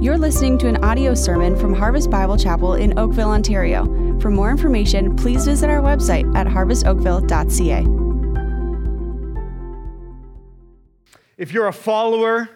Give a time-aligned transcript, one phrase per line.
[0.00, 3.84] You're listening to an audio sermon from Harvest Bible Chapel in Oakville, Ontario.
[4.20, 7.86] For more information, please visit our website at harvestoakville.ca.
[11.38, 12.50] If you're a follower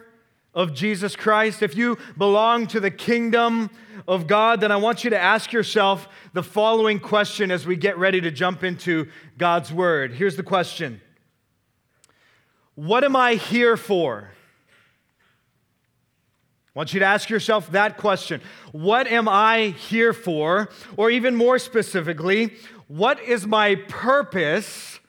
[0.53, 3.69] of Jesus Christ, if you belong to the kingdom
[4.07, 7.97] of God, then I want you to ask yourself the following question as we get
[7.97, 10.13] ready to jump into God's Word.
[10.13, 11.01] Here's the question
[12.75, 14.31] What am I here for?
[16.79, 18.39] I want you to ask yourself that question.
[18.71, 20.69] What am I here for?
[20.95, 22.53] Or even more specifically,
[22.87, 25.01] what is my purpose?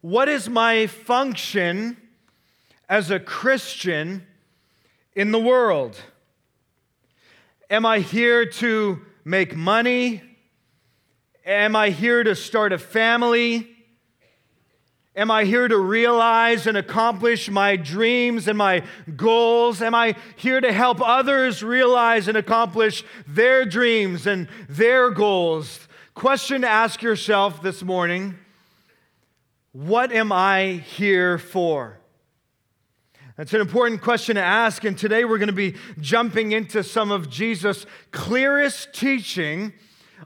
[0.00, 1.96] What is my function
[2.88, 4.26] as a Christian
[5.14, 5.96] in the world?
[7.70, 10.20] Am I here to make money?
[11.46, 13.71] Am I here to start a family?
[15.14, 18.82] Am I here to realize and accomplish my dreams and my
[19.14, 19.82] goals?
[19.82, 25.86] Am I here to help others realize and accomplish their dreams and their goals?
[26.14, 28.38] Question to ask yourself this morning
[29.72, 31.98] What am I here for?
[33.36, 37.10] That's an important question to ask, and today we're going to be jumping into some
[37.10, 39.74] of Jesus' clearest teaching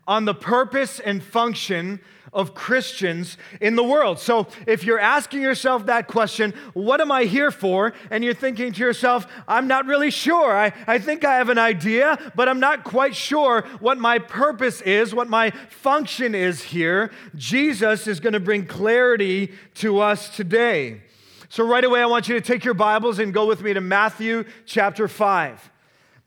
[0.06, 2.00] on the purpose and function
[2.37, 4.20] of Christians in the world.
[4.20, 7.95] So, if you're asking yourself that question, what am I here for?
[8.11, 10.56] And you're thinking to yourself, I'm not really sure.
[10.56, 14.83] I, I think I have an idea, but I'm not quite sure what my purpose
[14.83, 17.11] is, what my function is here.
[17.34, 21.00] Jesus is going to bring clarity to us today.
[21.48, 23.81] So, right away, I want you to take your Bibles and go with me to
[23.81, 25.71] Matthew chapter 5.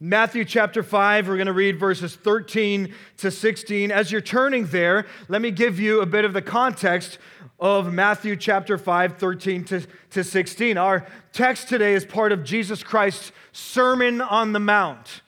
[0.01, 3.91] Matthew chapter 5, we're going to read verses 13 to 16.
[3.91, 7.17] As you're turning there, let me give you a bit of the context
[7.59, 10.77] of Matthew chapter 5, 13 to, to 16.
[10.77, 15.19] Our text today is part of Jesus Christ's Sermon on the Mount.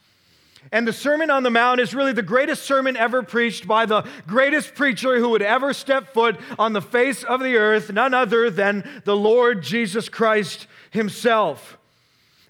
[0.71, 4.07] And the Sermon on the Mount is really the greatest sermon ever preached by the
[4.25, 8.49] greatest preacher who would ever step foot on the face of the earth, none other
[8.49, 11.77] than the Lord Jesus Christ himself.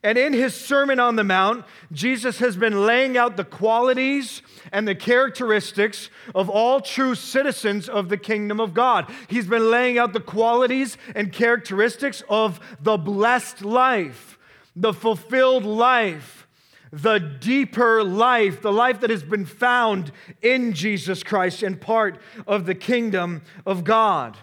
[0.03, 4.41] And in his Sermon on the Mount, Jesus has been laying out the qualities
[4.72, 9.12] and the characteristics of all true citizens of the kingdom of God.
[9.28, 14.39] He's been laying out the qualities and characteristics of the blessed life,
[14.75, 16.47] the fulfilled life,
[16.91, 22.66] the deeper life, the life that has been found in Jesus Christ and part of
[22.66, 24.35] the kingdom of God.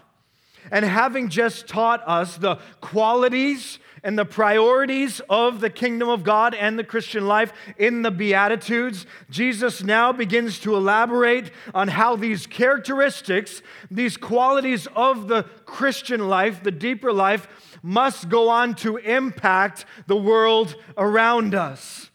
[0.70, 6.54] And having just taught us the qualities and the priorities of the kingdom of God
[6.54, 12.46] and the Christian life in the Beatitudes, Jesus now begins to elaborate on how these
[12.46, 17.48] characteristics, these qualities of the Christian life, the deeper life,
[17.82, 22.10] must go on to impact the world around us.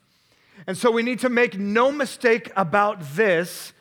[0.66, 3.74] And so we need to make no mistake about this.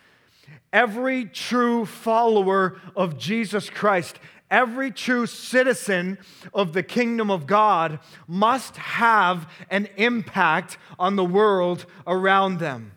[0.72, 4.19] Every true follower of Jesus Christ
[4.53, 6.19] every true citizen
[6.55, 7.99] of the kingdom of God
[8.29, 12.93] must have an impact on the world around them.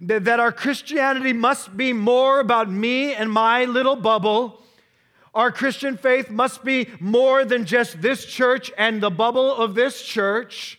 [0.00, 4.62] That our Christianity must be more about me and my little bubble.
[5.34, 10.02] Our Christian faith must be more than just this church and the bubble of this
[10.02, 10.78] church.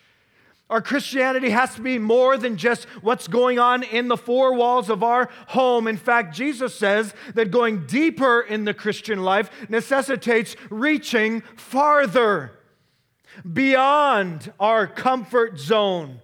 [0.69, 4.89] Our Christianity has to be more than just what's going on in the four walls
[4.89, 5.87] of our home.
[5.87, 12.51] In fact, Jesus says that going deeper in the Christian life necessitates reaching farther
[13.53, 16.19] beyond our comfort zone,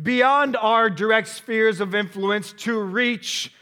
[0.00, 3.52] beyond our direct spheres of influence to reach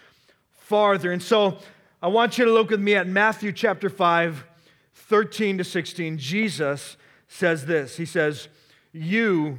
[0.52, 1.10] farther.
[1.10, 1.58] And so
[2.00, 4.44] I want you to look with me at Matthew chapter 5,
[4.94, 6.19] 13 to 16.
[6.19, 6.96] Jesus
[7.26, 8.46] says this He says,
[8.92, 9.58] You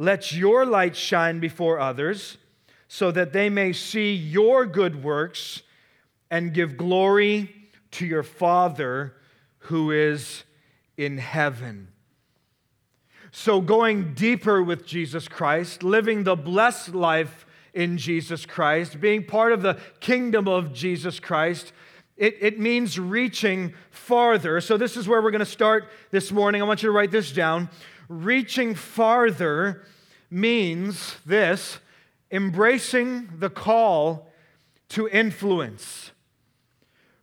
[0.00, 2.38] let your light shine before others,
[2.88, 5.60] so that they may see your good works
[6.30, 7.54] and give glory
[7.90, 9.14] to your Father
[9.58, 10.44] who is
[10.96, 11.88] in heaven.
[13.30, 17.44] So, going deeper with Jesus Christ, living the blessed life
[17.74, 21.74] in Jesus Christ, being part of the kingdom of Jesus Christ,
[22.16, 24.62] it, it means reaching farther.
[24.62, 26.62] So, this is where we're going to start this morning.
[26.62, 27.68] I want you to write this down
[28.10, 29.84] reaching farther
[30.30, 31.78] means this
[32.32, 34.28] embracing the call
[34.88, 36.10] to influence.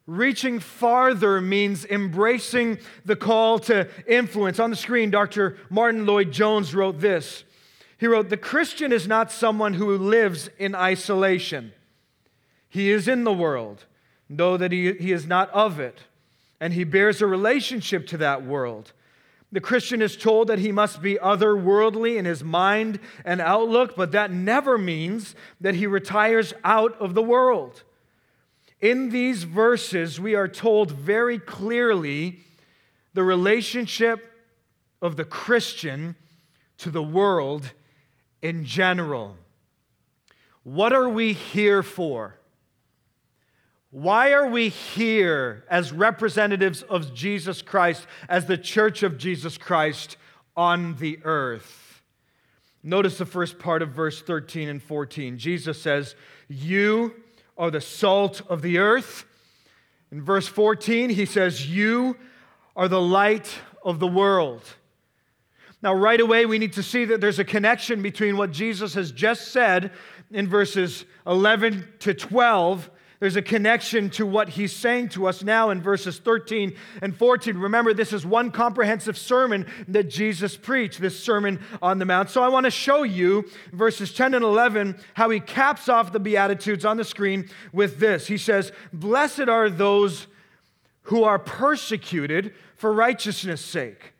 [0.05, 4.59] Reaching farther means embracing the call to influence.
[4.59, 5.57] On the screen, Dr.
[5.69, 7.43] Martyn Lloyd-Jones wrote this.
[7.97, 11.73] He wrote, The Christian is not someone who lives in isolation.
[12.69, 13.83] He is in the world,
[14.29, 15.99] though that he, he is not of it,
[16.61, 18.93] and he bears a relationship to that world.
[19.51, 24.11] The Christian is told that he must be otherworldly in his mind and outlook, but
[24.11, 27.83] that never means that he retires out of the world.
[28.81, 32.39] In these verses, we are told very clearly
[33.13, 34.31] the relationship
[35.01, 36.15] of the Christian
[36.79, 37.71] to the world
[38.41, 39.37] in general.
[40.63, 42.37] What are we here for?
[43.97, 50.17] Why are we here as representatives of Jesus Christ, as the church of Jesus Christ
[50.55, 52.03] on the earth?
[52.83, 55.39] Notice the first part of verse 13 and 14.
[55.39, 56.13] Jesus says,
[56.47, 57.15] You
[57.57, 59.25] are the salt of the earth.
[60.11, 62.17] In verse 14, he says, You
[62.75, 63.51] are the light
[63.83, 64.61] of the world.
[65.81, 69.11] Now, right away, we need to see that there's a connection between what Jesus has
[69.11, 69.89] just said
[70.29, 75.71] in verses 11 to 12 there's a connection to what he's saying to us now
[75.71, 77.57] in verses 13 and 14.
[77.57, 82.29] Remember, this is one comprehensive sermon that Jesus preached, this Sermon on the Mount.
[82.29, 86.19] So I want to show you verses 10 and 11 how he caps off the
[86.19, 88.27] Beatitudes on the screen with this.
[88.27, 90.27] He says, Blessed are those
[91.03, 94.13] who are persecuted for righteousness' sake.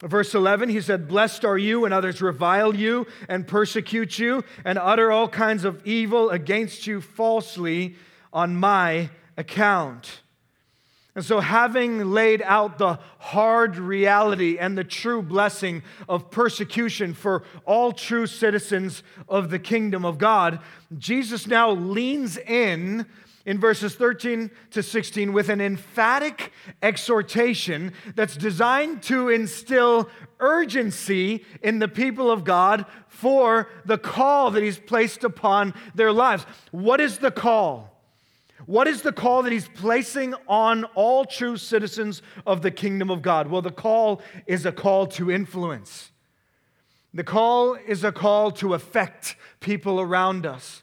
[0.00, 4.78] Verse 11, he said, Blessed are you when others revile you and persecute you and
[4.78, 7.96] utter all kinds of evil against you falsely
[8.34, 9.08] on my
[9.38, 10.20] account.
[11.16, 17.44] And so, having laid out the hard reality and the true blessing of persecution for
[17.64, 20.58] all true citizens of the kingdom of God,
[20.98, 23.06] Jesus now leans in
[23.46, 26.50] in verses 13 to 16 with an emphatic
[26.82, 30.08] exhortation that's designed to instill
[30.40, 36.44] urgency in the people of God for the call that He's placed upon their lives.
[36.72, 37.93] What is the call?
[38.66, 43.22] What is the call that he's placing on all true citizens of the kingdom of
[43.22, 43.48] God?
[43.48, 46.10] Well, the call is a call to influence.
[47.12, 50.82] The call is a call to affect people around us.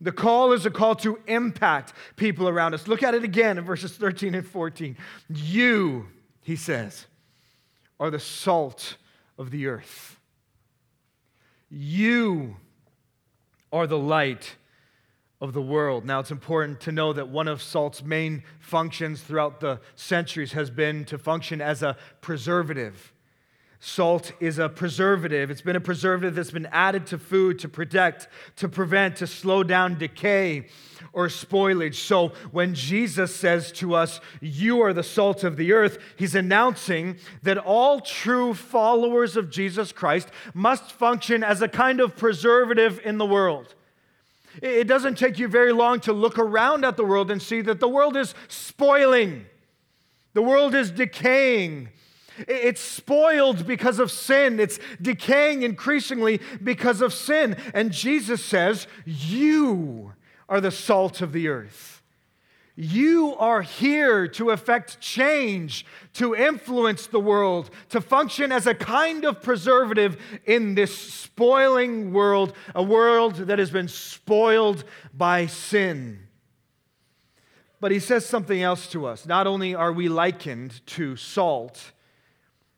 [0.00, 2.88] The call is a call to impact people around us.
[2.88, 4.96] Look at it again in verses 13 and 14.
[5.28, 6.08] You,
[6.42, 7.06] he says,
[8.00, 8.96] are the salt
[9.38, 10.18] of the earth.
[11.70, 12.56] You
[13.72, 14.56] are the light
[15.42, 16.04] of the world.
[16.04, 20.70] Now, it's important to know that one of salt's main functions throughout the centuries has
[20.70, 23.12] been to function as a preservative.
[23.80, 25.50] Salt is a preservative.
[25.50, 29.64] It's been a preservative that's been added to food to protect, to prevent, to slow
[29.64, 30.68] down decay
[31.12, 31.96] or spoilage.
[31.96, 37.16] So when Jesus says to us, You are the salt of the earth, he's announcing
[37.42, 43.18] that all true followers of Jesus Christ must function as a kind of preservative in
[43.18, 43.74] the world.
[44.60, 47.80] It doesn't take you very long to look around at the world and see that
[47.80, 49.46] the world is spoiling,
[50.34, 51.88] the world is decaying.
[52.48, 54.58] It's spoiled because of sin.
[54.58, 57.56] It's decaying increasingly because of sin.
[57.74, 60.14] And Jesus says, You
[60.48, 61.91] are the salt of the earth.
[62.74, 69.24] You are here to effect change, to influence the world, to function as a kind
[69.24, 76.20] of preservative in this spoiling world, a world that has been spoiled by sin.
[77.78, 79.26] But he says something else to us.
[79.26, 81.92] Not only are we likened to salt,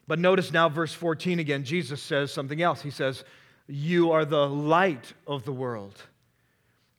[0.08, 2.82] but notice now, verse 14 again, Jesus says something else.
[2.82, 3.22] He says,
[3.68, 6.02] You are the light of the world.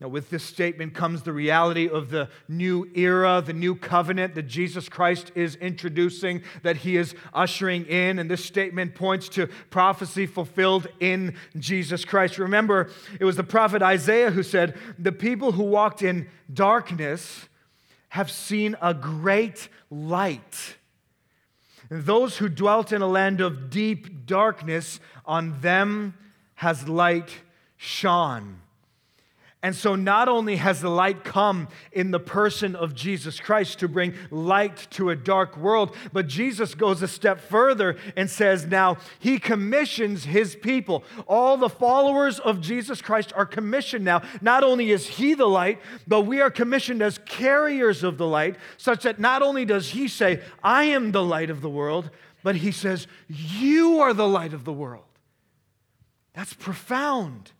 [0.05, 4.43] Now, with this statement comes the reality of the new era, the new covenant that
[4.43, 8.19] Jesus Christ is introducing, that he is ushering in.
[8.19, 12.37] And this statement points to prophecy fulfilled in Jesus Christ.
[12.37, 17.49] Remember, it was the prophet Isaiah who said, The people who walked in darkness
[18.09, 20.75] have seen a great light.
[21.89, 26.13] And those who dwelt in a land of deep darkness, on them
[26.53, 27.31] has light
[27.75, 28.59] shone.
[29.65, 33.87] And so, not only has the light come in the person of Jesus Christ to
[33.87, 38.97] bring light to a dark world, but Jesus goes a step further and says, Now
[39.17, 41.03] he commissions his people.
[41.25, 44.21] All the followers of Jesus Christ are commissioned now.
[44.39, 48.57] Not only is he the light, but we are commissioned as carriers of the light,
[48.77, 52.11] such that not only does he say, I am the light of the world,
[52.43, 55.05] but he says, You are the light of the world.
[56.33, 57.51] That's profound.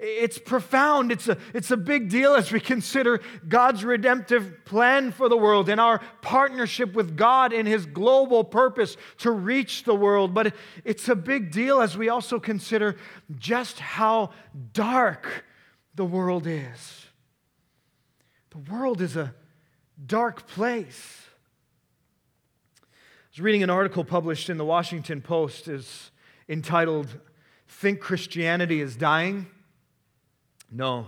[0.00, 1.12] It's profound.
[1.12, 5.68] It's a, it's a big deal as we consider God's redemptive plan for the world
[5.68, 10.34] and our partnership with God in His global purpose to reach the world.
[10.34, 12.96] But it's a big deal as we also consider
[13.36, 14.30] just how
[14.72, 15.44] dark
[15.94, 17.06] the world is.
[18.50, 19.34] The world is a
[20.06, 21.22] dark place.
[22.80, 22.86] I
[23.32, 26.10] was reading an article published in the Washington Post is
[26.48, 27.08] entitled
[27.66, 29.46] Think Christianity is Dying.
[30.74, 31.06] No,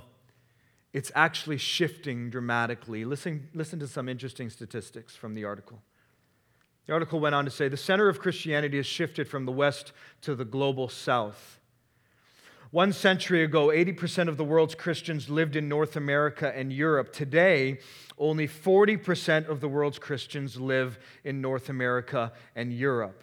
[0.92, 3.04] it's actually shifting dramatically.
[3.04, 5.82] Listen, listen to some interesting statistics from the article.
[6.86, 9.92] The article went on to say the center of Christianity has shifted from the West
[10.22, 11.58] to the global South.
[12.70, 17.12] One century ago, 80% of the world's Christians lived in North America and Europe.
[17.12, 17.78] Today,
[18.18, 23.20] only 40% of the world's Christians live in North America and Europe.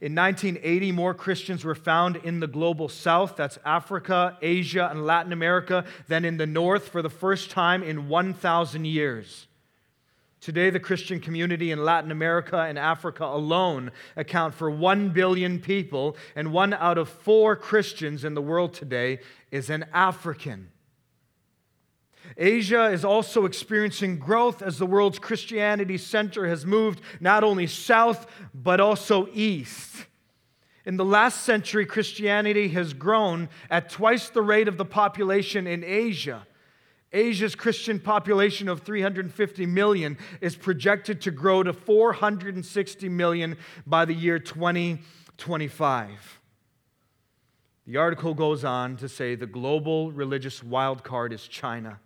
[0.00, 5.32] In 1980, more Christians were found in the global south, that's Africa, Asia, and Latin
[5.32, 9.46] America, than in the north for the first time in 1,000 years.
[10.40, 16.16] Today, the Christian community in Latin America and Africa alone account for 1 billion people,
[16.34, 19.20] and one out of four Christians in the world today
[19.52, 20.72] is an African.
[22.36, 28.26] Asia is also experiencing growth as the world's Christianity center has moved not only south,
[28.54, 30.06] but also east.
[30.84, 35.84] In the last century, Christianity has grown at twice the rate of the population in
[35.84, 36.46] Asia.
[37.12, 44.14] Asia's Christian population of 350 million is projected to grow to 460 million by the
[44.14, 46.40] year 2025.
[47.86, 52.00] The article goes on to say the global religious wildcard is China.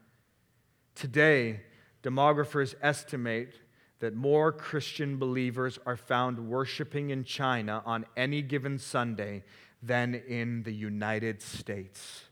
[0.96, 1.60] Today,
[2.02, 3.52] demographers estimate
[3.98, 9.44] that more Christian believers are found worshiping in China on any given Sunday
[9.82, 12.24] than in the United States.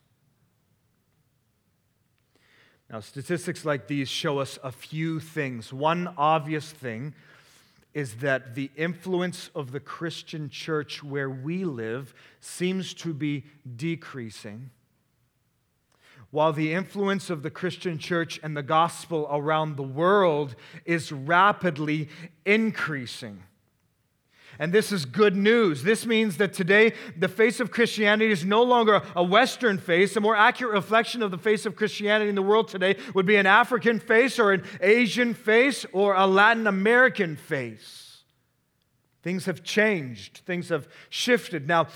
[2.90, 5.70] Now, statistics like these show us a few things.
[5.70, 7.14] One obvious thing
[7.92, 13.44] is that the influence of the Christian church where we live seems to be
[13.76, 14.70] decreasing
[16.34, 22.08] while the influence of the Christian church and the gospel around the world is rapidly
[22.44, 23.40] increasing.
[24.58, 25.84] And this is good news.
[25.84, 30.16] This means that today the face of Christianity is no longer a Western face.
[30.16, 33.36] A more accurate reflection of the face of Christianity in the world today would be
[33.36, 38.24] an African face or an Asian face or a Latin American face.
[39.22, 41.68] Things have changed, things have shifted.
[41.68, 41.86] Now,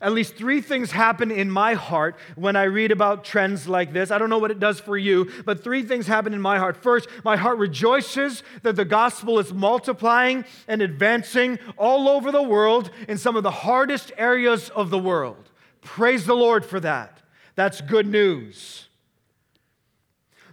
[0.00, 4.10] at least three things happen in my heart when I read about trends like this.
[4.10, 6.76] I don't know what it does for you, but three things happen in my heart.
[6.76, 12.90] First, my heart rejoices that the gospel is multiplying and advancing all over the world
[13.08, 15.50] in some of the hardest areas of the world.
[15.80, 17.22] Praise the Lord for that.
[17.54, 18.88] That's good news.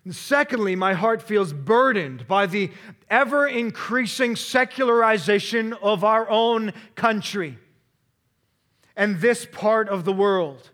[0.05, 2.71] And secondly, my heart feels burdened by the
[3.09, 7.57] ever increasing secularization of our own country
[8.95, 10.69] and this part of the world.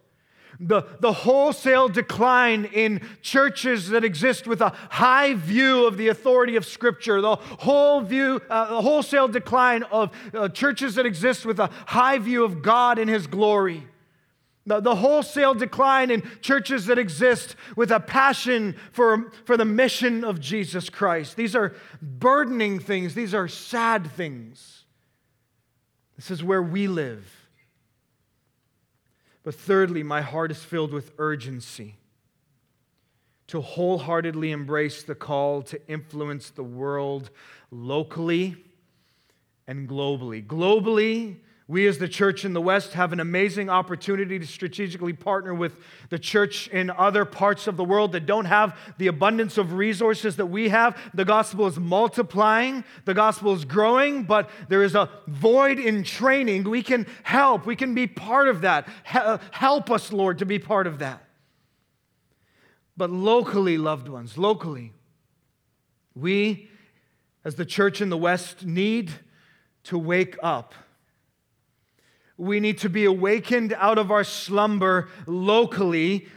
[0.62, 6.58] The, the wholesale decline in churches that exist with a high view of the authority
[6.58, 11.62] of Scripture, the whole view, uh, the wholesale decline of uh, churches that exist with
[11.62, 13.88] a high view of God and His glory.
[14.66, 20.26] The, the wholesale decline in churches that exist with a passion for, for the mission
[20.26, 21.38] of Jesus Christ.
[21.38, 24.84] These are burdening things, these are sad things.
[26.18, 27.39] This is where we live.
[29.44, 31.96] But thirdly, my heart is filled with urgency
[33.48, 37.32] to wholeheartedly embrace the call to influence the world
[37.72, 38.58] locally
[39.68, 40.46] and globally.
[40.46, 41.38] Globally,
[41.70, 45.78] we, as the church in the West, have an amazing opportunity to strategically partner with
[46.10, 50.38] the church in other parts of the world that don't have the abundance of resources
[50.38, 50.98] that we have.
[51.14, 56.64] The gospel is multiplying, the gospel is growing, but there is a void in training.
[56.64, 58.88] We can help, we can be part of that.
[59.04, 61.24] Help us, Lord, to be part of that.
[62.98, 64.92] But locally, loved ones, locally,
[66.16, 66.68] we,
[67.46, 69.12] as the church in the West, need
[69.84, 70.74] to wake up
[72.40, 76.28] we need to be awakened out of our slumber locally.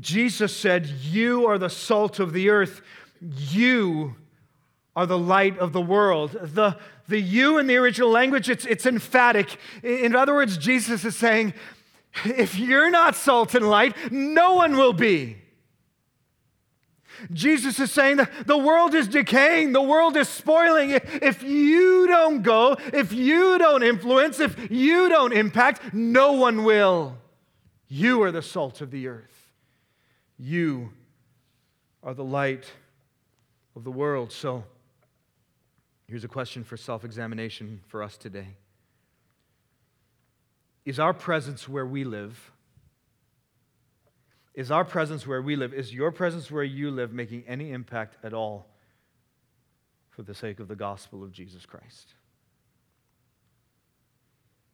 [0.00, 2.80] Jesus said, You are the salt of the earth.
[3.20, 4.16] You
[4.96, 6.30] are the light of the world.
[6.32, 9.58] The, the you in the original language, it's, it's emphatic.
[9.82, 11.52] In other words, Jesus is saying,
[12.24, 15.36] if you're not salt and light, no one will be.
[17.32, 20.90] Jesus is saying that the world is decaying, the world is spoiling.
[20.90, 27.18] If you don't go, if you don't influence, if you don't impact, no one will.
[27.88, 29.52] You are the salt of the earth.
[30.38, 30.90] You
[32.02, 32.70] are the light
[33.76, 34.32] of the world.
[34.32, 34.64] So,
[36.08, 38.56] here's a question for self examination for us today
[40.84, 42.50] Is our presence where we live?
[44.54, 48.16] Is our presence where we live, is your presence where you live making any impact
[48.22, 48.68] at all
[50.10, 52.14] for the sake of the gospel of Jesus Christ?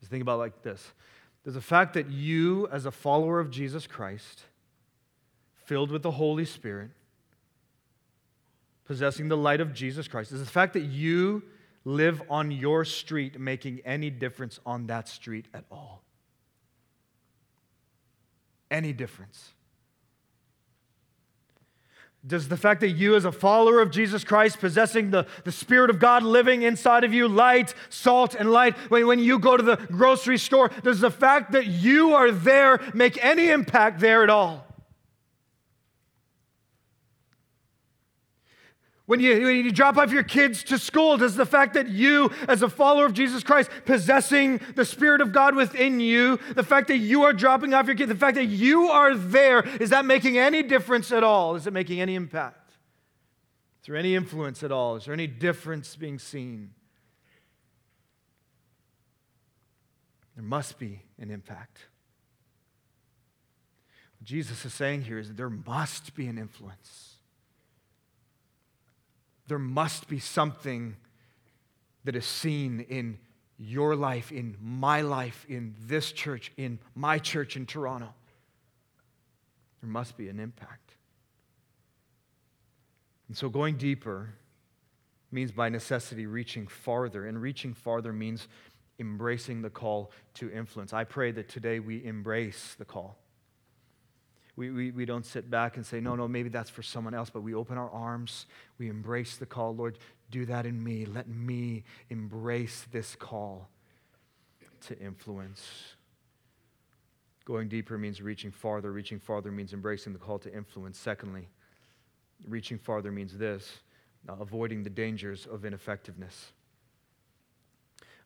[0.01, 0.93] Just think about like this.
[1.45, 4.43] Does the fact that you, as a follower of Jesus Christ,
[5.65, 6.91] filled with the Holy Spirit,
[8.85, 11.43] possessing the light of Jesus Christ, is the fact that you
[11.87, 16.03] live on your street making any difference on that street at all?
[18.71, 19.55] Any difference?
[22.27, 25.89] Does the fact that you, as a follower of Jesus Christ, possessing the, the Spirit
[25.89, 29.63] of God living inside of you, light, salt, and light, when, when you go to
[29.63, 34.29] the grocery store, does the fact that you are there make any impact there at
[34.29, 34.67] all?
[39.11, 42.31] When you, when you drop off your kids to school, does the fact that you,
[42.47, 46.87] as a follower of Jesus Christ, possessing the Spirit of God within you, the fact
[46.87, 50.05] that you are dropping off your kids, the fact that you are there, is that
[50.05, 51.57] making any difference at all?
[51.57, 52.71] Is it making any impact?
[53.81, 54.95] Is there any influence at all?
[54.95, 56.71] Is there any difference being seen?
[60.37, 61.79] There must be an impact.
[64.21, 67.10] What Jesus is saying here is that there must be an influence
[69.51, 70.95] there must be something
[72.05, 73.19] that is seen in
[73.59, 78.15] your life, in my life, in this church, in my church in Toronto.
[79.81, 80.95] There must be an impact.
[83.27, 84.35] And so going deeper
[85.33, 88.47] means by necessity reaching farther, and reaching farther means
[89.01, 90.93] embracing the call to influence.
[90.93, 93.19] I pray that today we embrace the call.
[94.61, 97.31] We, we, we don't sit back and say, no, no, maybe that's for someone else,
[97.31, 98.45] but we open our arms,
[98.77, 99.75] we embrace the call.
[99.75, 99.97] Lord,
[100.31, 101.07] do that in me.
[101.07, 103.71] Let me embrace this call
[104.89, 105.67] to influence.
[107.47, 108.93] Going deeper means reaching farther.
[108.93, 110.99] Reaching farther means embracing the call to influence.
[110.99, 111.49] Secondly,
[112.47, 113.79] reaching farther means this
[114.29, 116.53] uh, avoiding the dangers of ineffectiveness.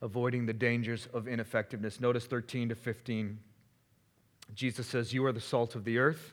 [0.03, 2.01] Avoiding the dangers of ineffectiveness.
[2.01, 3.39] Notice 13 to 15.
[4.53, 6.33] Jesus says, You are the salt of the earth.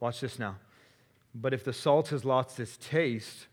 [0.00, 0.56] Watch this now.
[1.34, 3.48] But if the salt has lost its taste,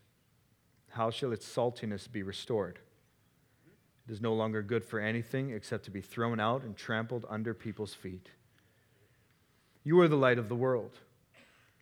[0.90, 2.78] how shall its saltiness be restored?
[4.08, 7.54] It is no longer good for anything except to be thrown out and trampled under
[7.54, 8.28] people's feet.
[9.84, 10.98] You are the light of the world.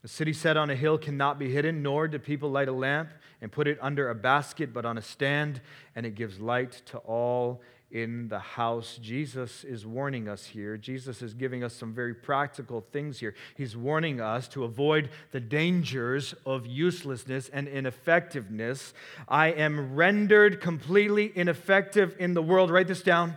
[0.03, 3.11] A city set on a hill cannot be hidden, nor do people light a lamp
[3.43, 5.61] and put it under a basket, but on a stand,
[5.95, 7.61] and it gives light to all
[7.91, 8.99] in the house.
[9.03, 10.77] Jesus is warning us here.
[10.77, 13.35] Jesus is giving us some very practical things here.
[13.57, 18.95] He's warning us to avoid the dangers of uselessness and ineffectiveness.
[19.29, 22.71] I am rendered completely ineffective in the world.
[22.71, 23.37] Write this down.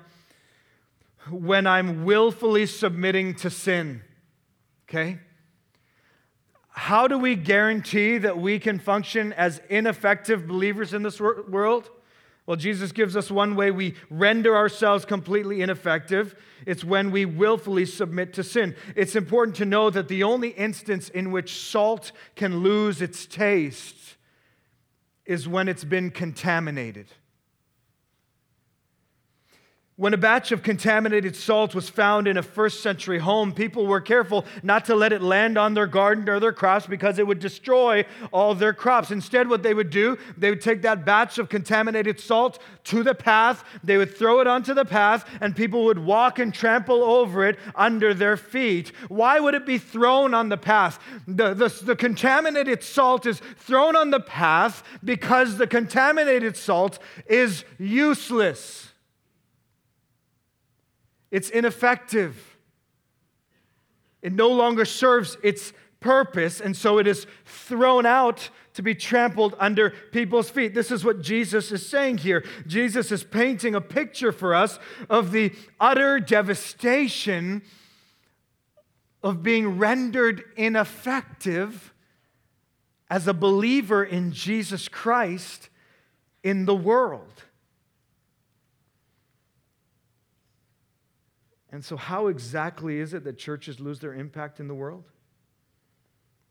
[1.32, 4.02] When I'm willfully submitting to sin.
[4.88, 5.20] Okay?
[6.70, 11.90] How do we guarantee that we can function as ineffective believers in this world?
[12.46, 16.36] Well, Jesus gives us one way we render ourselves completely ineffective.
[16.66, 18.76] It's when we willfully submit to sin.
[18.96, 24.18] It's important to know that the only instance in which salt can lose its taste
[25.26, 27.08] is when it's been contaminated.
[29.96, 34.02] When a batch of contaminated salt was found in a first century home, people were
[34.02, 37.38] careful not to let it land on their garden or their crops because it would
[37.38, 39.12] destroy all their crops.
[39.12, 43.14] Instead, what they would do, they would take that batch of contaminated salt to the
[43.14, 47.46] path, they would throw it onto the path, and people would walk and trample over
[47.46, 48.92] it under their feet.
[49.10, 50.98] Why would it be thrown on the path?
[51.28, 57.64] The, the, the contaminated salt is thrown on the path because the contaminated salt is
[57.78, 58.93] useless.
[61.34, 62.56] It's ineffective.
[64.22, 69.56] It no longer serves its purpose, and so it is thrown out to be trampled
[69.58, 70.76] under people's feet.
[70.76, 72.46] This is what Jesus is saying here.
[72.68, 74.78] Jesus is painting a picture for us
[75.10, 77.64] of the utter devastation
[79.24, 81.96] of being rendered ineffective
[83.10, 85.70] as a believer in Jesus Christ
[86.44, 87.44] in the world.
[91.74, 95.06] And so, how exactly is it that churches lose their impact in the world?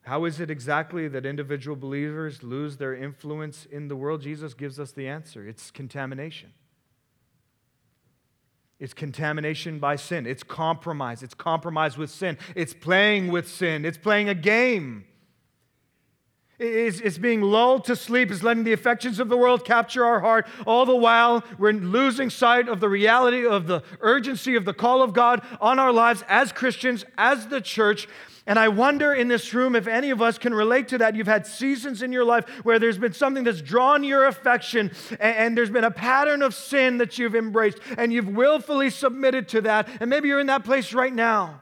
[0.03, 4.21] How is it exactly that individual believers lose their influence in the world?
[4.21, 6.53] Jesus gives us the answer it's contamination.
[8.81, 10.27] It's contamination by sin.
[10.27, 11.23] It's compromise.
[11.23, 12.37] It's compromise with sin.
[12.57, 13.85] It's playing with sin.
[13.85, 15.05] It's playing a game.
[16.59, 18.31] It's, it's being lulled to sleep.
[18.31, 20.47] It's letting the affections of the world capture our heart.
[20.67, 25.03] All the while, we're losing sight of the reality of the urgency of the call
[25.03, 28.07] of God on our lives as Christians, as the church.
[28.47, 31.15] And I wonder in this room if any of us can relate to that.
[31.15, 35.37] You've had seasons in your life where there's been something that's drawn your affection, and,
[35.37, 39.61] and, there's been a pattern of sin that you've embraced, and you've willfully submitted to
[39.63, 39.89] that.
[40.01, 41.61] And maybe you're in that place right now.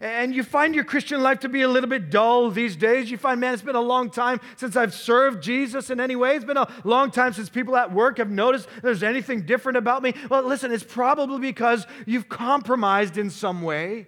[0.00, 3.10] And you find your Christian life to be a little bit dull these days.
[3.10, 6.36] You find, man, it's been a long time since I've served Jesus in any way.
[6.36, 10.02] It's been a long time since people at work have noticed there's anything different about
[10.02, 10.14] me.
[10.30, 14.06] Well, listen, it's probably because you've compromised in some way.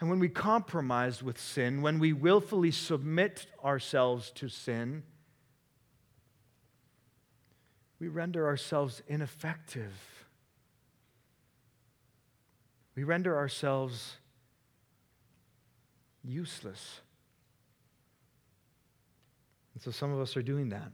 [0.00, 5.02] And when we compromise with sin, when we willfully submit ourselves to sin,
[7.98, 10.19] we render ourselves ineffective.
[13.00, 14.16] We render ourselves
[16.22, 17.00] useless.
[19.72, 20.92] And so some of us are doing that.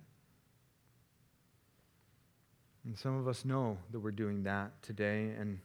[2.84, 5.32] And some of us know that we're doing that today.
[5.36, 5.58] And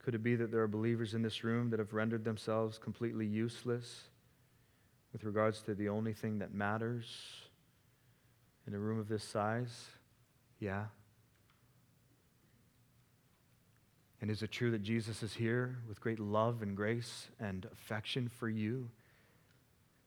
[0.00, 3.24] could it be that there are believers in this room that have rendered themselves completely
[3.24, 4.02] useless
[5.14, 7.06] with regards to the only thing that matters
[8.66, 9.86] in a room of this size?
[10.60, 10.84] Yeah.
[14.24, 18.30] And is it true that Jesus is here with great love and grace and affection
[18.30, 18.88] for you,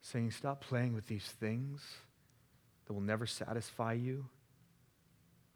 [0.01, 1.85] saying, Stop playing with these things
[2.87, 4.25] that will never satisfy you?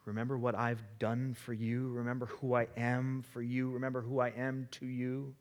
[0.06, 1.90] Remember what I've done for you.
[1.90, 3.72] Remember who I am for you.
[3.72, 5.34] Remember who I am to you.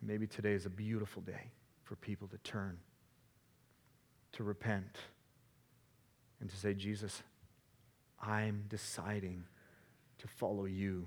[0.00, 1.50] maybe today is a beautiful day
[1.84, 2.78] for people to turn,
[4.32, 4.96] to repent,
[6.40, 7.22] and to say, Jesus,
[8.22, 9.44] I'm deciding
[10.18, 11.06] to follow you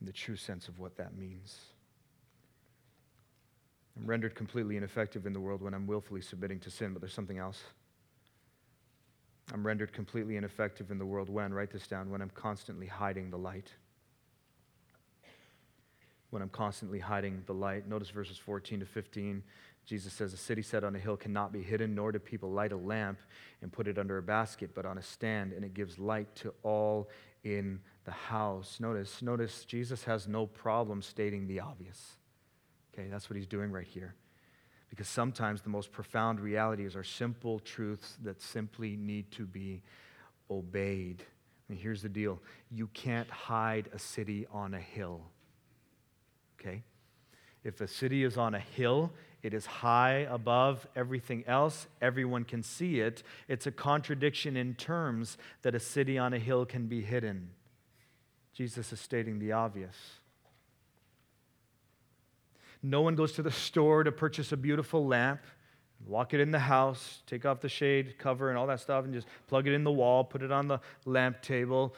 [0.00, 1.58] in the true sense of what that means.
[3.96, 7.14] I'm rendered completely ineffective in the world when I'm willfully submitting to sin, but there's
[7.14, 7.62] something else.
[9.52, 13.30] I'm rendered completely ineffective in the world when, write this down, when I'm constantly hiding
[13.30, 13.68] the light.
[16.30, 17.86] When I'm constantly hiding the light.
[17.86, 19.42] Notice verses 14 to 15.
[19.84, 22.72] Jesus says, A city set on a hill cannot be hidden, nor do people light
[22.72, 23.18] a lamp
[23.60, 26.54] and put it under a basket, but on a stand, and it gives light to
[26.62, 27.08] all
[27.44, 28.78] in the house.
[28.80, 32.16] Notice, notice Jesus has no problem stating the obvious.
[32.94, 34.14] Okay, that's what he's doing right here.
[34.90, 39.82] Because sometimes the most profound realities are simple truths that simply need to be
[40.50, 41.24] obeyed.
[41.68, 42.40] And here's the deal
[42.70, 45.22] you can't hide a city on a hill.
[46.60, 46.82] Okay?
[47.64, 51.88] If a city is on a hill, it is high above everything else.
[52.00, 53.22] Everyone can see it.
[53.48, 57.50] It's a contradiction in terms that a city on a hill can be hidden.
[58.52, 59.96] Jesus is stating the obvious.
[62.82, 65.40] No one goes to the store to purchase a beautiful lamp,
[66.06, 69.14] walk it in the house, take off the shade cover and all that stuff, and
[69.14, 71.94] just plug it in the wall, put it on the lamp table,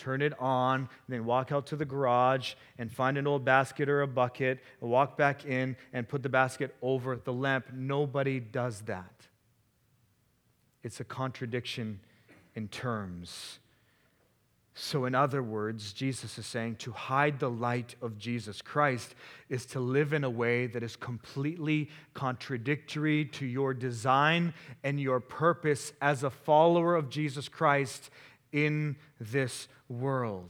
[0.00, 3.88] turn it on, and then walk out to the garage and find an old basket
[3.88, 7.66] or a bucket, and walk back in and put the basket over the lamp.
[7.74, 9.12] Nobody does that.
[10.82, 12.00] It's a contradiction
[12.54, 13.58] in terms.
[14.72, 19.14] So, in other words, Jesus is saying to hide the light of Jesus Christ
[19.50, 25.20] is to live in a way that is completely contradictory to your design and your
[25.20, 28.10] purpose as a follower of Jesus Christ
[28.52, 30.48] in this world.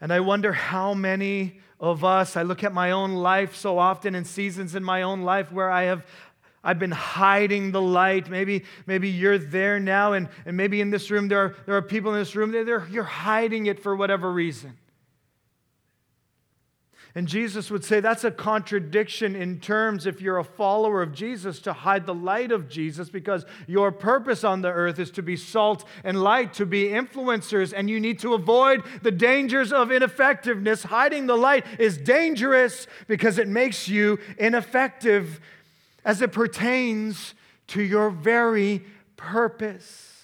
[0.00, 4.14] And I wonder how many of us, I look at my own life so often
[4.14, 6.04] in seasons in my own life where I have
[6.62, 8.28] I've been hiding the light.
[8.28, 11.82] Maybe, maybe you're there now, and, and maybe in this room there are, there are
[11.82, 14.76] people in this room, that you're hiding it for whatever reason.
[17.14, 21.58] And Jesus would say that's a contradiction in terms if you're a follower of Jesus
[21.60, 25.36] to hide the light of Jesus because your purpose on the earth is to be
[25.36, 30.84] salt and light, to be influencers, and you need to avoid the dangers of ineffectiveness.
[30.84, 35.40] Hiding the light is dangerous because it makes you ineffective
[36.04, 37.34] as it pertains
[37.68, 38.84] to your very
[39.16, 40.22] purpose.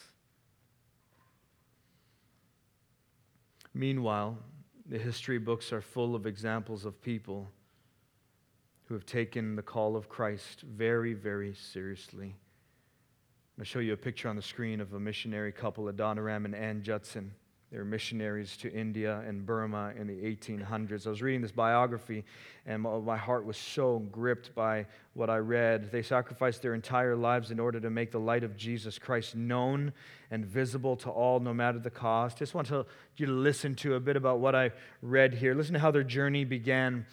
[3.74, 4.38] Meanwhile,
[4.86, 7.50] the history books are full of examples of people
[8.84, 12.34] who have taken the call of Christ very, very seriously.
[13.58, 16.82] I'll show you a picture on the screen of a missionary couple, Adoniram and Ann
[16.82, 17.32] Judson.
[17.74, 21.08] They were missionaries to India and Burma in the 1800s.
[21.08, 22.24] I was reading this biography,
[22.66, 25.90] and my heart was so gripped by what I read.
[25.90, 29.92] They sacrificed their entire lives in order to make the light of Jesus Christ known
[30.30, 32.38] and visible to all, no matter the cost.
[32.38, 34.70] Just want to, you to listen to a bit about what I
[35.02, 35.52] read here.
[35.52, 37.04] Listen to how their journey began.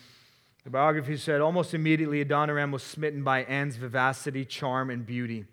[0.63, 5.45] The biography said almost immediately, Adoniram was smitten by Ann's vivacity, charm, and beauty.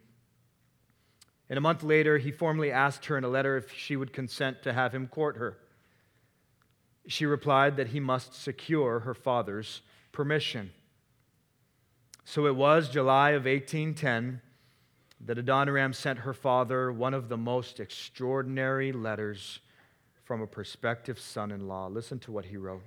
[1.50, 4.62] And a month later, he formally asked her in a letter if she would consent
[4.62, 5.56] to have him court her.
[7.06, 9.80] She replied that he must secure her father's
[10.12, 10.72] permission.
[12.24, 14.42] So it was July of 1810
[15.24, 19.60] that Adoniram sent her father one of the most extraordinary letters
[20.24, 21.86] from a prospective son in law.
[21.86, 22.82] Listen to what he wrote.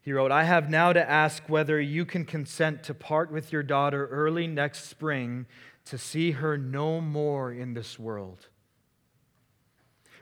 [0.00, 3.62] He wrote, I have now to ask whether you can consent to part with your
[3.62, 5.44] daughter early next spring
[5.86, 8.48] to see her no more in this world.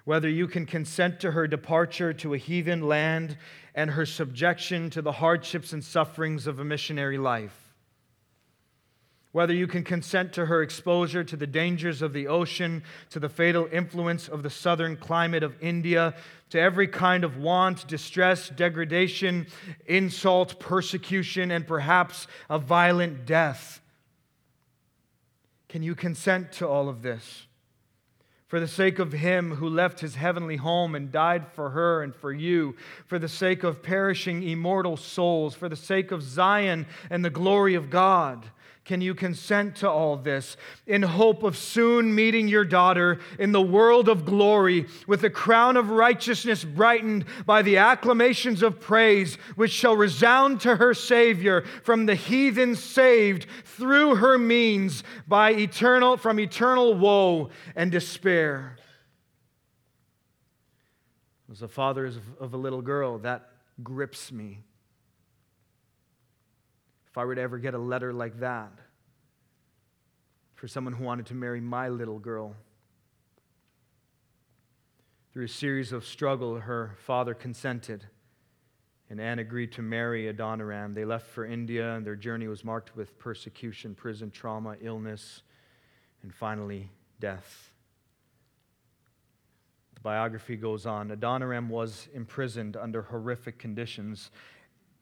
[0.04, 3.36] Whether you can consent to her departure to a heathen land
[3.74, 7.68] and her subjection to the hardships and sufferings of a missionary life
[9.32, 13.28] whether you can consent to her exposure to the dangers of the ocean, to the
[13.28, 16.14] fatal influence of the southern climate of India,
[16.50, 19.46] to every kind of want, distress, degradation,
[19.86, 23.80] insult, persecution, and perhaps a violent death.
[25.68, 27.46] Can you consent to all of this?
[28.46, 32.14] For the sake of him who left his heavenly home and died for her and
[32.14, 37.22] for you, for the sake of perishing immortal souls, for the sake of Zion and
[37.22, 38.46] the glory of God.
[38.88, 43.60] Can you consent to all this in hope of soon meeting your daughter in the
[43.60, 49.72] world of glory with the crown of righteousness brightened by the acclamations of praise which
[49.72, 56.40] shall resound to her Savior from the heathen saved through her means by eternal from
[56.40, 58.78] eternal woe and despair?
[61.52, 63.50] As a father of a little girl, that
[63.82, 64.60] grips me.
[67.18, 68.70] If I were to ever get a letter like that
[70.54, 72.54] for someone who wanted to marry my little girl,
[75.32, 78.06] through a series of struggle, her father consented,
[79.10, 80.94] and Ann agreed to marry Adoniram.
[80.94, 85.42] They left for India, and their journey was marked with persecution, prison trauma, illness,
[86.22, 87.72] and finally, death.
[89.96, 94.30] The biography goes on Adoniram was imprisoned under horrific conditions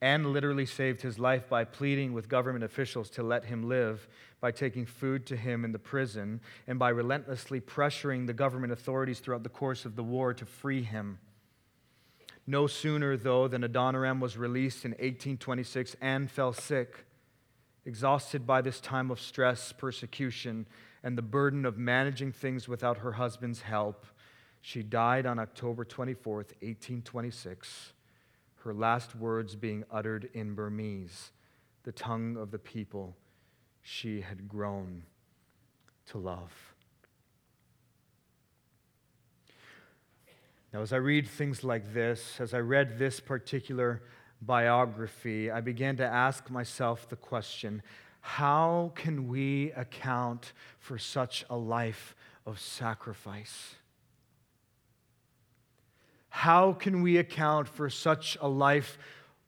[0.00, 4.06] and literally saved his life by pleading with government officials to let him live,
[4.40, 9.20] by taking food to him in the prison, and by relentlessly pressuring the government authorities
[9.20, 11.18] throughout the course of the war to free him.
[12.46, 17.06] No sooner, though, than Adoniram was released in 1826, Ann fell sick.
[17.84, 20.66] Exhausted by this time of stress, persecution,
[21.02, 24.06] and the burden of managing things without her husband's help,
[24.60, 27.92] she died on October 24th, 1826
[28.64, 31.30] her last words being uttered in Burmese,
[31.84, 33.16] the tongue of the people
[33.82, 35.02] she had grown
[36.06, 36.52] to love.
[40.72, 44.02] Now, as I read things like this, as I read this particular
[44.42, 47.82] biography, I began to ask myself the question
[48.20, 53.76] how can we account for such a life of sacrifice?
[56.36, 58.98] How can we account for such a life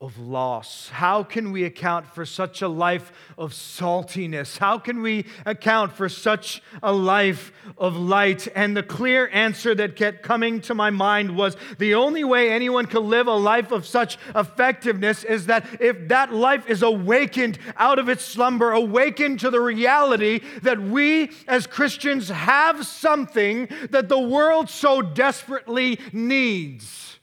[0.01, 0.89] of loss?
[0.91, 4.57] How can we account for such a life of saltiness?
[4.57, 8.47] How can we account for such a life of light?
[8.55, 12.87] And the clear answer that kept coming to my mind was the only way anyone
[12.87, 17.99] can live a life of such effectiveness is that if that life is awakened out
[17.99, 24.21] of its slumber, awakened to the reality that we as Christians have something that the
[24.21, 27.18] world so desperately needs.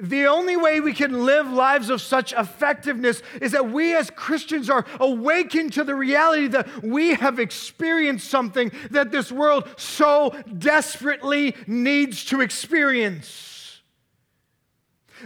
[0.00, 4.68] The only way we can live lives of such effectiveness is that we as Christians
[4.68, 11.56] are awakened to the reality that we have experienced something that this world so desperately
[11.66, 13.55] needs to experience.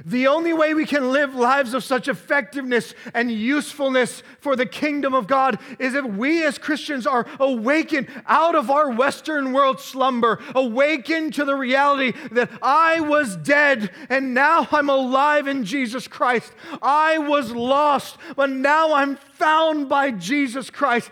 [0.05, 5.15] The only way we can live lives of such effectiveness and usefulness for the kingdom
[5.15, 10.41] of God is if we as Christians are awakened out of our Western world slumber,
[10.55, 16.53] awakened to the reality that I was dead and now I'm alive in Jesus Christ.
[16.81, 21.11] I was lost, but now I'm found by Jesus Christ.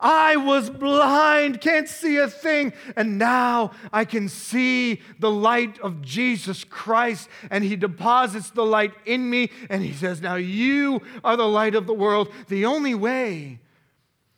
[0.00, 6.02] I was blind, can't see a thing, and now I can see the light of
[6.02, 11.36] Jesus Christ, and He deposits the light in me, and He says, Now you are
[11.36, 12.32] the light of the world.
[12.46, 13.58] The only way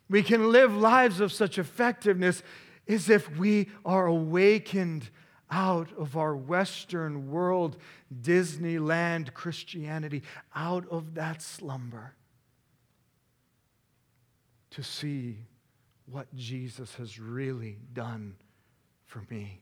[0.09, 2.43] we can live lives of such effectiveness
[2.87, 5.11] is if we are awakened
[5.51, 7.77] out of our Western world,
[8.23, 10.23] Disneyland Christianity,
[10.55, 12.15] out of that slumber
[14.71, 15.39] to see
[16.11, 18.37] what Jesus has really done
[19.07, 19.61] for me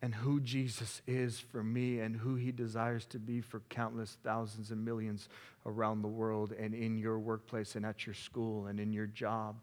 [0.00, 4.70] and who Jesus is for me and who he desires to be for countless thousands
[4.70, 5.28] and millions
[5.66, 9.56] around the world and in your workplace and at your school and in your job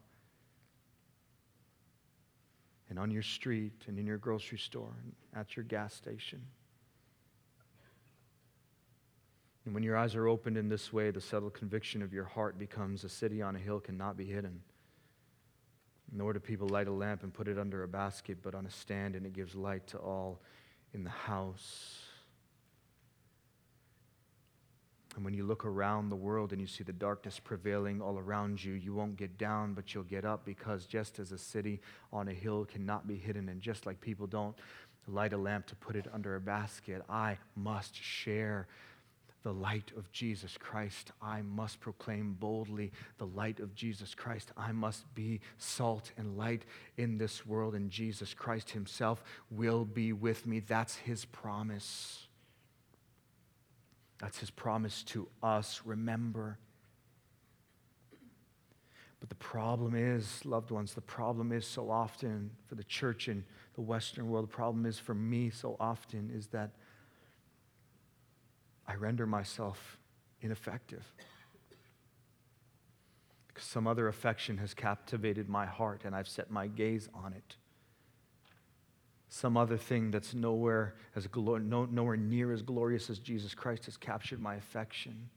[2.90, 6.42] and on your street and in your grocery store and at your gas station.
[9.66, 12.60] And when your eyes are opened in this way, the settled conviction of your heart
[12.60, 14.62] becomes a city on a hill cannot be hidden.
[16.12, 18.70] Nor do people light a lamp and put it under a basket, but on a
[18.70, 20.40] stand, and it gives light to all
[20.94, 22.00] in the house.
[25.16, 28.64] And when you look around the world and you see the darkness prevailing all around
[28.64, 31.82] you, you won't get down, but you'll get up because just as a city
[32.14, 34.56] on a hill cannot be hidden, and just like people don't
[35.08, 38.68] light a lamp to put it under a basket, I must share
[39.46, 41.12] the light of Jesus Christ.
[41.22, 44.52] I must proclaim boldly the light of Jesus Christ.
[44.58, 46.64] I must be salt and light
[46.98, 50.62] in this world, and Jesus Christ Himself will be with me.
[50.62, 52.26] That's His promise.
[54.18, 55.82] That's His promise to us.
[55.86, 56.58] Remember.
[59.20, 63.44] But the problem is, loved ones, the problem is so often for the church in
[63.76, 66.72] the Western world, the problem is for me so often is that
[68.88, 69.98] I render myself
[70.42, 71.04] ineffective.
[73.48, 77.56] Because some other affection has captivated my heart and I've set my gaze on it.
[79.30, 83.86] Some other thing that's nowhere, as glo- no, nowhere near as glorious as Jesus Christ
[83.86, 85.30] has captured my affection.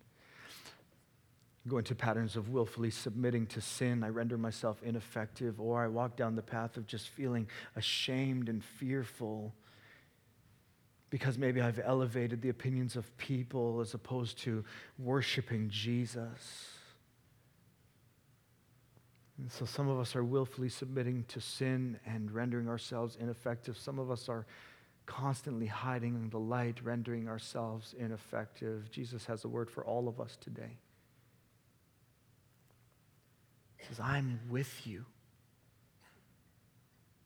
[1.66, 4.04] Go into patterns of willfully submitting to sin.
[4.04, 8.62] I render myself ineffective, or I walk down the path of just feeling ashamed and
[8.62, 9.52] fearful
[11.10, 14.64] because maybe I've elevated the opinions of people as opposed to
[14.98, 16.68] worshiping Jesus.
[19.38, 23.78] And so some of us are willfully submitting to sin and rendering ourselves ineffective.
[23.78, 24.46] Some of us are
[25.06, 28.90] constantly hiding in the light, rendering ourselves ineffective.
[28.90, 30.76] Jesus has a word for all of us today.
[33.78, 35.06] He says, I'm with you.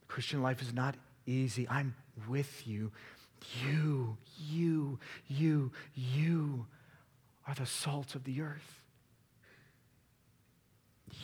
[0.06, 0.94] Christian life is not
[1.26, 1.66] easy.
[1.68, 1.94] I'm
[2.28, 2.92] with you.
[3.64, 6.66] You, you, you, you
[7.46, 8.80] are the salt of the earth.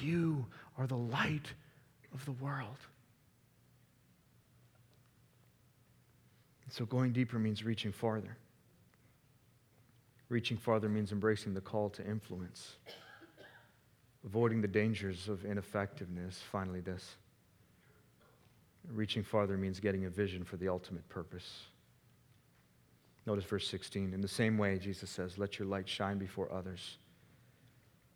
[0.00, 1.52] You are the light
[2.12, 2.78] of the world.
[6.70, 8.36] so going deeper means reaching farther.
[10.28, 12.76] Reaching farther means embracing the call to influence,
[14.24, 16.40] avoiding the dangers of ineffectiveness.
[16.52, 17.16] Finally, this.
[18.92, 21.67] Reaching farther means getting a vision for the ultimate purpose.
[23.28, 24.14] Notice verse 16.
[24.14, 26.96] In the same way, Jesus says, Let your light shine before others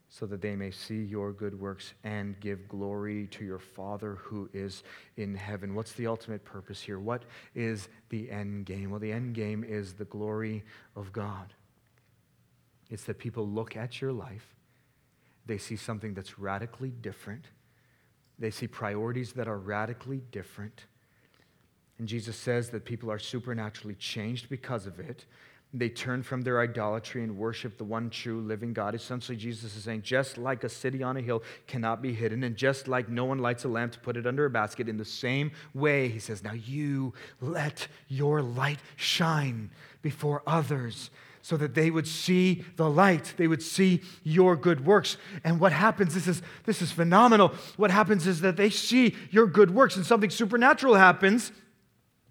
[0.09, 4.49] so that they may see your good works and give glory to your Father who
[4.55, 4.83] is
[5.19, 5.75] in heaven.
[5.75, 6.99] What's the ultimate purpose here?
[6.99, 8.91] What is the end game?
[8.91, 10.65] Well, the end game is the glory
[10.97, 11.53] of God.
[12.89, 14.55] It's that people look at your life,
[15.45, 17.49] they see something that's radically different,
[18.39, 20.87] they see priorities that are radically different
[22.03, 25.25] and Jesus says that people are supernaturally changed because of it.
[25.73, 28.97] They turn from their idolatry and worship the one true living God.
[28.97, 32.57] Essentially, Jesus is saying, just like a city on a hill cannot be hidden, and
[32.57, 35.05] just like no one lights a lamp to put it under a basket, in the
[35.05, 39.71] same way, he says, now you let your light shine
[40.03, 41.09] before others
[41.41, 45.73] so that they would see the light they would see your good works and what
[45.73, 49.97] happens this is this is phenomenal what happens is that they see your good works
[49.97, 51.51] and something supernatural happens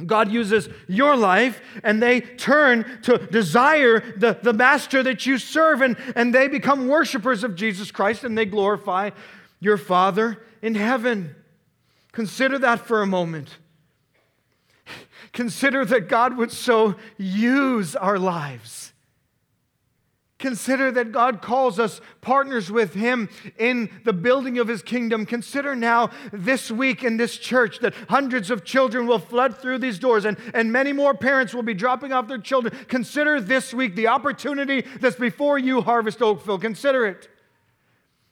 [0.07, 5.81] God uses your life and they turn to desire the, the master that you serve
[5.81, 9.11] and, and they become worshipers of Jesus Christ and they glorify
[9.59, 11.35] your Father in heaven.
[12.11, 13.57] Consider that for a moment.
[15.33, 18.80] Consider that God would so use our lives
[20.41, 25.25] Consider that God calls us partners with Him in the building of His kingdom.
[25.25, 29.99] Consider now this week in this church that hundreds of children will flood through these
[29.99, 32.75] doors and, and many more parents will be dropping off their children.
[32.87, 36.59] Consider this week the opportunity that's before you, Harvest Oakville.
[36.59, 37.29] Consider it.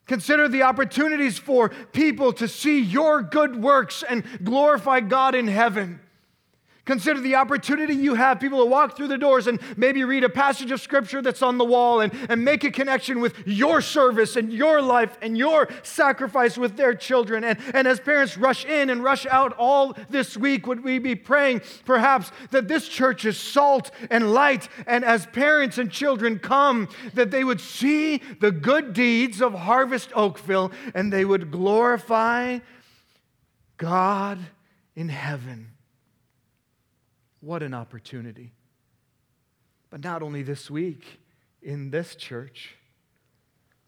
[0.08, 6.00] Consider the opportunities for people to see your good works and glorify God in heaven.
[6.90, 10.30] Consider the opportunity you have, people to walk through the doors and maybe read a
[10.30, 14.36] passage of scripture that's on the wall and, and make a connection with your service
[14.36, 17.44] and your life and your sacrifice with their children.
[17.44, 21.14] And, and as parents rush in and rush out all this week, would we be
[21.14, 24.68] praying perhaps that this church is salt and light?
[24.88, 30.10] And as parents and children come, that they would see the good deeds of Harvest
[30.16, 32.58] Oakville and they would glorify
[33.78, 34.40] God
[34.96, 35.74] in heaven.
[37.42, 38.52] What an opportunity.
[39.90, 41.20] But not only this week
[41.62, 42.76] in this church,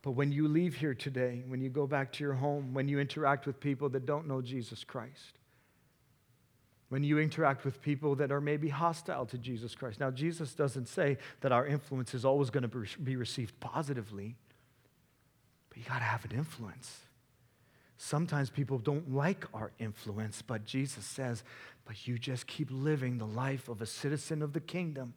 [0.01, 2.99] but when you leave here today, when you go back to your home, when you
[2.99, 5.37] interact with people that don't know Jesus Christ,
[6.89, 10.01] when you interact with people that are maybe hostile to Jesus Christ.
[10.01, 14.35] Now, Jesus doesn't say that our influence is always going to be received positively,
[15.69, 16.97] but you got to have an influence.
[17.97, 21.43] Sometimes people don't like our influence, but Jesus says,
[21.85, 25.13] but you just keep living the life of a citizen of the kingdom.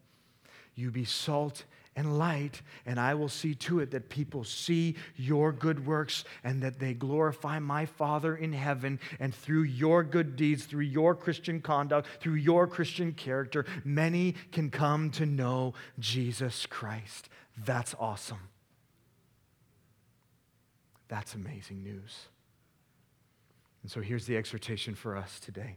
[0.75, 1.65] You be salt
[1.97, 6.63] and light, and I will see to it that people see your good works and
[6.63, 8.99] that they glorify my Father in heaven.
[9.21, 14.71] And through your good deeds, through your Christian conduct, through your Christian character, many can
[14.71, 17.29] come to know Jesus Christ.
[17.57, 18.49] That's awesome.
[21.07, 22.27] That's amazing news.
[23.83, 25.77] And so here's the exhortation for us today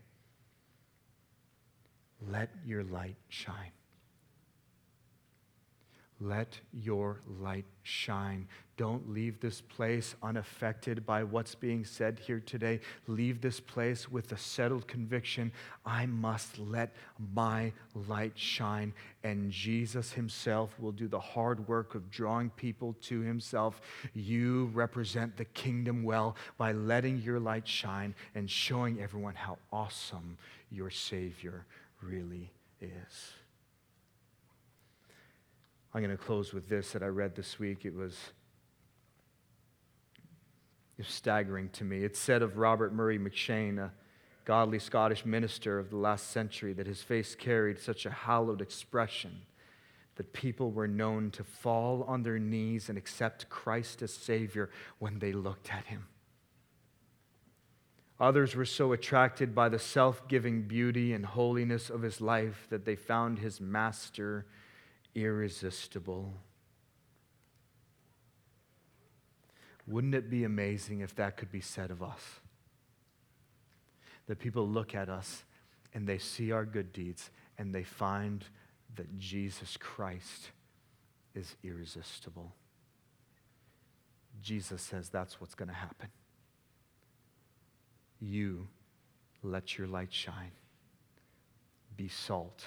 [2.26, 3.72] let your light shine.
[6.20, 8.48] Let your light shine.
[8.76, 12.80] Don't leave this place unaffected by what's being said here today.
[13.06, 15.52] Leave this place with the settled conviction
[15.86, 16.96] I must let
[17.36, 17.72] my
[18.08, 18.94] light shine.
[19.24, 23.80] And Jesus Himself will do the hard work of drawing people to Himself.
[24.16, 30.38] You represent the kingdom well by letting your light shine and showing everyone how awesome
[30.72, 31.66] your Savior
[32.02, 33.32] really is.
[35.94, 37.86] I'm going to close with this that I read this week.
[37.86, 38.14] It was,
[40.98, 42.04] it was staggering to me.
[42.04, 43.92] It said of Robert Murray M'Cheyne, a
[44.46, 49.42] godly Scottish minister of the last century, that his face carried such a hallowed expression
[50.18, 54.70] that people were known to fall on their knees and accept Christ as Savior
[55.00, 56.08] when they looked at him.
[58.20, 62.86] Others were so attracted by the self giving beauty and holiness of his life that
[62.86, 64.46] they found his master
[65.14, 66.34] irresistible.
[69.86, 72.22] Wouldn't it be amazing if that could be said of us?
[74.26, 75.44] That people look at us
[75.94, 78.44] and they see our good deeds and they find
[78.96, 80.52] that Jesus Christ
[81.36, 82.54] is irresistible.
[84.42, 86.10] Jesus says that's what's going to happen.
[88.20, 88.68] You
[89.44, 90.52] let your light shine.
[91.96, 92.66] Be salt,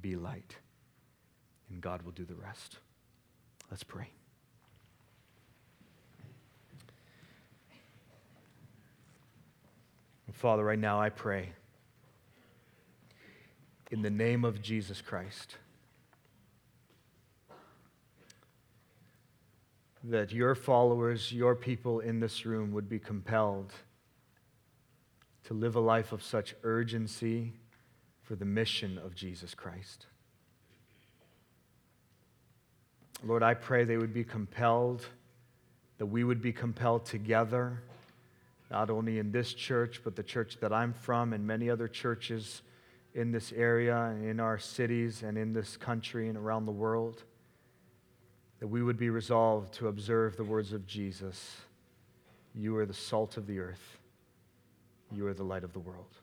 [0.00, 0.56] be light
[1.72, 2.78] and God will do the rest.
[3.70, 4.08] Let's pray.
[10.32, 11.50] Father, right now I pray
[13.90, 15.56] in the name of Jesus Christ
[20.04, 23.72] that your followers, your people in this room would be compelled
[25.44, 27.52] to live a life of such urgency
[28.22, 30.06] for the mission of Jesus Christ.
[33.24, 35.06] Lord, I pray they would be compelled,
[35.98, 37.82] that we would be compelled together,
[38.70, 42.62] not only in this church, but the church that I'm from and many other churches
[43.14, 47.22] in this area, and in our cities, and in this country and around the world,
[48.58, 51.60] that we would be resolved to observe the words of Jesus
[52.54, 53.98] You are the salt of the earth,
[55.12, 56.16] you are the light of the world.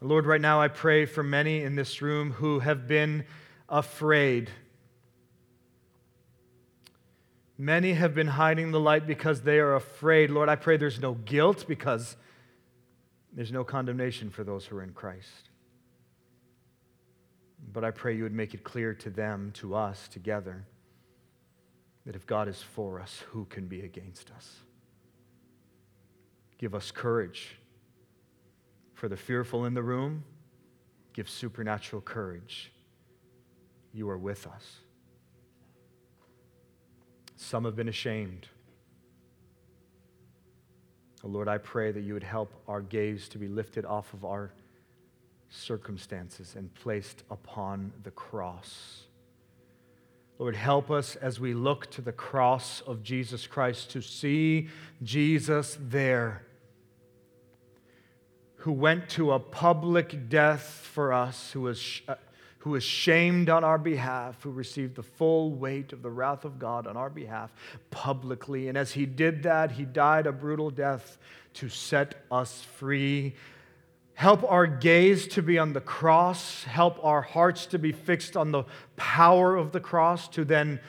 [0.00, 3.24] Lord, right now I pray for many in this room who have been
[3.68, 4.50] afraid
[7.58, 10.30] Many have been hiding the light because they are afraid.
[10.30, 12.16] Lord, I pray there's no guilt because
[13.32, 15.50] there's no condemnation for those who are in Christ.
[17.72, 20.66] But I pray you would make it clear to them, to us together,
[22.04, 24.56] that if God is for us, who can be against us?
[26.58, 27.56] Give us courage.
[28.94, 30.24] For the fearful in the room,
[31.12, 32.72] give supernatural courage.
[33.92, 34.64] You are with us.
[37.36, 38.48] Some have been ashamed.
[41.22, 44.24] Oh Lord, I pray that you would help our gaze to be lifted off of
[44.24, 44.52] our
[45.48, 49.02] circumstances and placed upon the cross.
[50.38, 54.68] Lord, help us as we look to the cross of Jesus Christ to see
[55.02, 56.45] Jesus there
[58.66, 62.16] who went to a public death for us, who was, uh,
[62.58, 66.58] who was shamed on our behalf, who received the full weight of the wrath of
[66.58, 67.54] God on our behalf
[67.90, 68.66] publicly.
[68.66, 71.16] And as he did that, he died a brutal death
[71.54, 73.36] to set us free.
[74.14, 76.64] Help our gaze to be on the cross.
[76.64, 78.64] Help our hearts to be fixed on the
[78.96, 80.80] power of the cross to then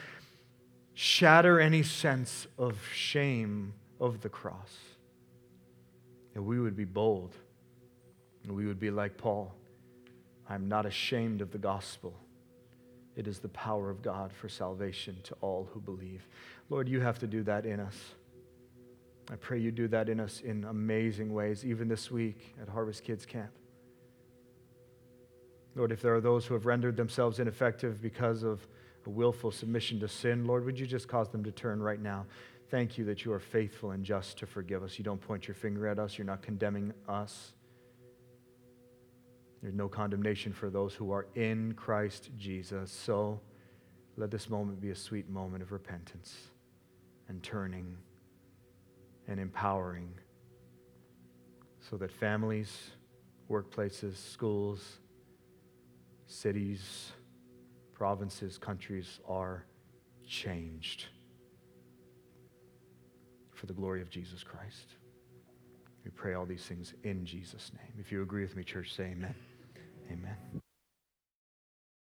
[0.95, 4.75] shatter any sense of shame of the cross.
[6.33, 7.35] And we would be bold.
[8.47, 9.53] And we would be like Paul
[10.49, 12.13] I'm not ashamed of the gospel.
[13.17, 16.25] It is the power of God for salvation to all who believe.
[16.69, 17.95] Lord, you have to do that in us.
[19.29, 23.03] I pray you do that in us in amazing ways, even this week at Harvest
[23.03, 23.51] Kids Camp.
[25.75, 28.65] Lord, if there are those who have rendered themselves ineffective because of
[29.05, 32.25] a willful submission to sin, Lord, would you just cause them to turn right now?
[32.69, 34.97] Thank you that you are faithful and just to forgive us.
[34.97, 37.53] You don't point your finger at us, you're not condemning us.
[39.61, 42.91] There's no condemnation for those who are in Christ Jesus.
[42.91, 43.41] So
[44.15, 46.35] let this moment be a sweet moment of repentance
[47.27, 47.97] and turning
[49.27, 50.09] and empowering
[51.79, 52.91] so that families,
[53.49, 54.99] workplaces, schools,
[56.25, 57.11] cities,
[57.93, 59.65] provinces, countries are
[60.27, 61.05] changed
[63.53, 64.95] for the glory of Jesus Christ.
[66.03, 67.93] We pray all these things in Jesus' name.
[67.99, 69.35] If you agree with me, church, say amen.
[70.11, 70.37] Amen.